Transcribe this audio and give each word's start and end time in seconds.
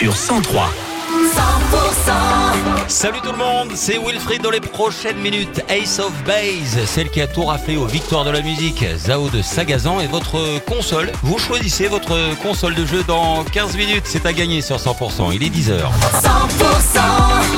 sur 0.00 0.16
103. 0.16 0.70
100% 1.12 2.88
Salut 2.88 3.20
tout 3.22 3.32
le 3.32 3.36
monde, 3.36 3.72
c'est 3.74 3.98
Wilfried 3.98 4.40
dans 4.40 4.50
les 4.50 4.60
prochaines 4.60 5.18
minutes. 5.18 5.62
Ace 5.68 5.98
of 5.98 6.10
Base, 6.24 6.86
celle 6.86 7.10
qui 7.10 7.20
a 7.20 7.26
tout 7.26 7.44
raflé 7.44 7.76
aux 7.76 7.84
victoires 7.84 8.24
de 8.24 8.30
la 8.30 8.40
musique. 8.40 8.82
Zao 8.96 9.28
de 9.28 9.42
Sagazan 9.42 10.00
et 10.00 10.06
votre 10.06 10.64
console. 10.64 11.12
Vous 11.22 11.38
choisissez 11.38 11.86
votre 11.86 12.34
console 12.42 12.74
de 12.76 12.86
jeu 12.86 13.04
dans 13.06 13.44
15 13.44 13.76
minutes. 13.76 14.04
C'est 14.06 14.24
à 14.24 14.32
gagner 14.32 14.62
sur 14.62 14.78
100%. 14.78 15.34
Il 15.34 15.42
est 15.42 15.50
10h. 15.54 15.80
100% 16.22 17.00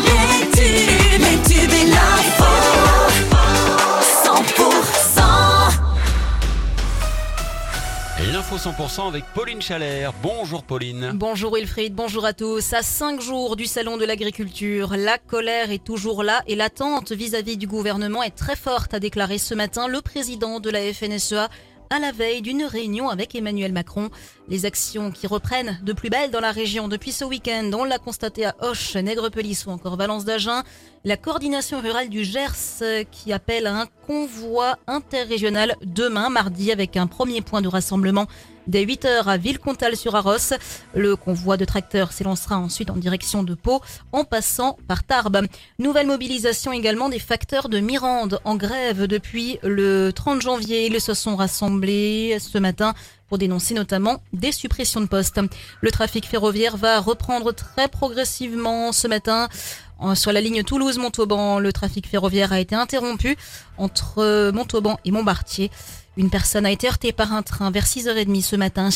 les 0.04 0.21
L'info 8.52 8.70
100% 8.70 9.08
avec 9.08 9.24
Pauline 9.32 9.62
Chalère. 9.62 10.12
Bonjour 10.22 10.62
Pauline. 10.62 11.12
Bonjour 11.14 11.54
Wilfried, 11.54 11.94
bonjour 11.94 12.26
à 12.26 12.34
tous. 12.34 12.74
À 12.74 12.82
cinq 12.82 13.20
jours 13.22 13.56
du 13.56 13.64
salon 13.64 13.96
de 13.96 14.04
l'agriculture, 14.04 14.94
la 14.94 15.16
colère 15.16 15.70
est 15.70 15.82
toujours 15.82 16.22
là 16.22 16.42
et 16.46 16.54
l'attente 16.54 17.12
vis-à-vis 17.12 17.56
du 17.56 17.66
gouvernement 17.66 18.22
est 18.22 18.36
très 18.36 18.56
forte, 18.56 18.92
a 18.92 19.00
déclaré 19.00 19.38
ce 19.38 19.54
matin 19.54 19.88
le 19.88 20.02
président 20.02 20.60
de 20.60 20.68
la 20.68 20.80
FNSEA 20.92 21.48
à 21.92 21.98
la 21.98 22.10
veille 22.10 22.40
d'une 22.40 22.64
réunion 22.64 23.08
avec 23.08 23.34
Emmanuel 23.34 23.72
Macron. 23.72 24.10
Les 24.48 24.66
actions 24.66 25.10
qui 25.10 25.26
reprennent 25.26 25.78
de 25.82 25.92
plus 25.92 26.10
belle 26.10 26.30
dans 26.30 26.40
la 26.40 26.50
région 26.50 26.88
depuis 26.88 27.12
ce 27.12 27.24
week-end, 27.24 27.70
on 27.74 27.84
l'a 27.84 27.98
constaté 27.98 28.44
à 28.44 28.54
Hoche, 28.60 28.96
Nègrepelisse 28.96 29.66
ou 29.66 29.70
encore 29.70 29.96
Valence 29.96 30.24
d'Agen. 30.24 30.62
La 31.04 31.16
coordination 31.16 31.80
rurale 31.80 32.08
du 32.08 32.24
Gers 32.24 32.80
euh, 32.82 33.04
qui 33.10 33.32
appelle 33.32 33.66
à 33.66 33.80
un 33.80 33.86
convoi 34.06 34.76
interrégional 34.86 35.76
demain 35.82 36.28
mardi 36.28 36.72
avec 36.72 36.96
un 36.96 37.06
premier 37.06 37.40
point 37.40 37.62
de 37.62 37.68
rassemblement 37.68 38.26
dès 38.66 38.84
8h 38.84 39.24
à 39.24 39.36
Villecontal-sur-Arros. 39.36 40.54
Le 40.94 41.16
convoi 41.16 41.56
de 41.56 41.64
tracteurs 41.64 42.12
s'élancera 42.12 42.58
ensuite 42.58 42.90
en 42.90 42.96
direction 42.96 43.42
de 43.42 43.54
Pau 43.54 43.80
en 44.12 44.24
passant 44.24 44.78
par 44.88 45.04
Tarbes. 45.04 45.46
Nouvelle 45.78 46.06
mobilisation 46.06 46.72
également 46.72 47.08
des 47.08 47.18
facteurs 47.18 47.68
de 47.68 47.80
Mirande 47.80 48.40
en 48.44 48.56
grève 48.56 49.06
depuis 49.06 49.58
le 49.62 50.12
30 50.12 50.42
janvier. 50.42 50.86
Ils 50.86 51.00
se 51.00 51.14
sont 51.14 51.36
rassemblés 51.36 52.38
ce 52.40 52.58
matin 52.58 52.94
pour 53.28 53.38
dénoncer 53.38 53.72
notamment 53.74 54.22
des 54.32 54.52
suppressions 54.52 55.00
de 55.00 55.06
postes. 55.06 55.40
Le 55.80 55.90
trafic 55.90 56.26
ferroviaire 56.26 56.76
va 56.76 57.00
reprendre 57.00 57.52
très 57.52 57.88
progressivement 57.88 58.92
ce 58.92 59.08
matin. 59.08 59.48
Sur 60.14 60.32
la 60.32 60.40
ligne 60.40 60.64
Toulouse-Montauban, 60.64 61.60
le 61.60 61.72
trafic 61.72 62.08
ferroviaire 62.08 62.52
a 62.52 62.60
été 62.60 62.74
interrompu 62.74 63.36
entre 63.78 64.50
Montauban 64.50 64.98
et 65.04 65.10
Montbartier. 65.10 65.70
Une 66.18 66.28
personne 66.28 66.66
a 66.66 66.70
été 66.70 66.88
heurtée 66.88 67.12
par 67.12 67.32
un 67.32 67.42
train 67.42 67.70
vers 67.70 67.86
6h30 67.86 68.42
ce 68.42 68.56
matin. 68.56 68.90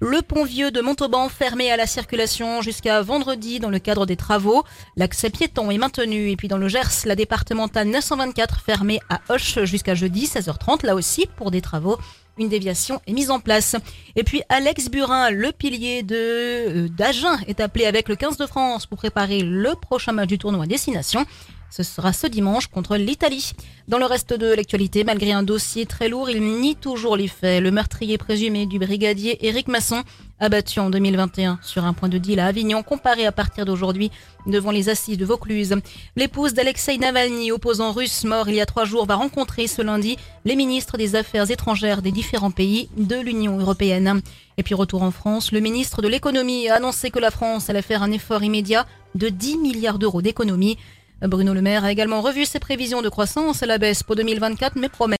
Le 0.00 0.20
pont 0.20 0.44
vieux 0.44 0.70
de 0.70 0.82
Montauban 0.82 1.30
fermé 1.30 1.70
à 1.70 1.78
la 1.78 1.86
circulation 1.86 2.60
jusqu'à 2.60 3.00
vendredi 3.00 3.58
dans 3.58 3.70
le 3.70 3.78
cadre 3.78 4.04
des 4.04 4.16
travaux. 4.16 4.64
L'accès 4.94 5.30
piéton 5.30 5.70
est 5.70 5.78
maintenu. 5.78 6.30
Et 6.30 6.36
puis 6.36 6.46
dans 6.46 6.58
le 6.58 6.68
Gers, 6.68 7.06
la 7.06 7.16
départementale 7.16 7.88
924 7.88 8.60
fermée 8.60 9.00
à 9.08 9.20
Hoche 9.30 9.64
jusqu'à 9.64 9.94
jeudi 9.94 10.26
16h30, 10.26 10.84
là 10.84 10.94
aussi 10.94 11.26
pour 11.36 11.50
des 11.50 11.62
travaux. 11.62 11.96
Une 12.36 12.50
déviation 12.50 13.00
est 13.06 13.12
mise 13.14 13.30
en 13.30 13.40
place. 13.40 13.74
Et 14.14 14.22
puis 14.22 14.42
Alex 14.50 14.90
Burin, 14.90 15.30
le 15.30 15.52
pilier 15.52 16.02
de 16.02 16.16
euh, 16.16 16.88
d'Agen, 16.88 17.38
est 17.48 17.60
appelé 17.60 17.86
avec 17.86 18.08
le 18.08 18.14
15 18.14 18.36
de 18.36 18.46
France 18.46 18.84
pour 18.84 18.98
préparer 18.98 19.40
le 19.40 19.74
prochain 19.74 20.12
match 20.12 20.28
du 20.28 20.38
tournoi 20.38 20.66
Destination. 20.66 21.24
Ce 21.70 21.82
sera 21.82 22.12
ce 22.12 22.26
dimanche 22.26 22.68
contre 22.68 22.96
l'Italie. 22.96 23.52
Dans 23.88 23.98
le 23.98 24.06
reste 24.06 24.32
de 24.32 24.54
l'actualité, 24.54 25.04
malgré 25.04 25.32
un 25.32 25.42
dossier 25.42 25.84
très 25.84 26.08
lourd, 26.08 26.30
il 26.30 26.42
nie 26.42 26.76
toujours 26.76 27.16
les 27.16 27.28
faits. 27.28 27.62
Le 27.62 27.70
meurtrier 27.70 28.16
présumé 28.16 28.66
du 28.66 28.78
brigadier 28.78 29.46
Éric 29.46 29.68
Masson, 29.68 30.02
abattu 30.40 30.80
en 30.80 30.88
2021 30.88 31.58
sur 31.62 31.84
un 31.84 31.92
point 31.92 32.08
de 32.08 32.16
deal 32.16 32.40
à 32.40 32.46
Avignon, 32.46 32.82
comparé 32.82 33.26
à 33.26 33.32
partir 33.32 33.66
d'aujourd'hui 33.66 34.10
devant 34.46 34.70
les 34.70 34.88
assises 34.88 35.18
de 35.18 35.26
Vaucluse. 35.26 35.74
L'épouse 36.16 36.54
d'Alexei 36.54 36.96
Navalny, 36.96 37.52
opposant 37.52 37.92
russe 37.92 38.24
mort 38.24 38.48
il 38.48 38.54
y 38.54 38.60
a 38.60 38.66
trois 38.66 38.84
jours, 38.84 39.04
va 39.04 39.16
rencontrer 39.16 39.66
ce 39.66 39.82
lundi 39.82 40.16
les 40.46 40.56
ministres 40.56 40.96
des 40.96 41.16
Affaires 41.16 41.50
étrangères 41.50 42.00
des 42.00 42.12
différents 42.12 42.50
pays 42.50 42.88
de 42.96 43.16
l'Union 43.16 43.58
européenne. 43.58 44.22
Et 44.56 44.62
puis 44.62 44.74
retour 44.74 45.02
en 45.02 45.10
France, 45.10 45.52
le 45.52 45.60
ministre 45.60 46.02
de 46.02 46.08
l'économie 46.08 46.68
a 46.68 46.76
annoncé 46.76 47.10
que 47.10 47.18
la 47.18 47.30
France 47.30 47.68
allait 47.68 47.82
faire 47.82 48.02
un 48.02 48.10
effort 48.10 48.42
immédiat 48.42 48.86
de 49.14 49.28
10 49.28 49.58
milliards 49.58 49.98
d'euros 49.98 50.22
d'économie. 50.22 50.78
Bruno 51.22 51.52
Le 51.52 51.62
Maire 51.62 51.84
a 51.84 51.90
également 51.90 52.20
revu 52.20 52.44
ses 52.44 52.60
prévisions 52.60 53.02
de 53.02 53.08
croissance 53.08 53.64
à 53.64 53.66
la 53.66 53.78
baisse 53.78 54.04
pour 54.04 54.14
2024, 54.14 54.76
mais 54.76 54.88
promet 54.88 55.16